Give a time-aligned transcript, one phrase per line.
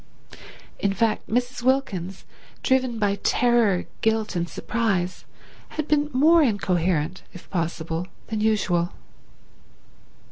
[0.79, 1.61] In fact Mrs.
[1.61, 2.25] Wilkins,
[2.63, 5.25] driven by terror, guilt and surprise,
[5.77, 8.93] had been more incoherent if possible than usual.